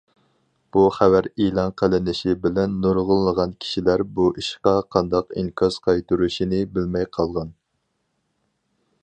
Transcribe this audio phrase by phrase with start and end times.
[0.75, 7.55] بۇ خەۋەر ئېلان قىلىنىشى بىلەن نۇرغۇنلىغان كىشىلەر بۇ ئىشقا قانداق ئىنكاس قايتۇرۇشنى بىلمەي قالغان.